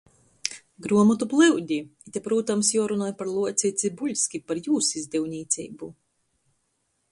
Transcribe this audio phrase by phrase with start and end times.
[0.85, 1.77] Gruomotu plyudi–
[2.11, 5.95] ite, prūtams, juorunoj par Luoci i Cybuļski, par jūs izdevnīceibu!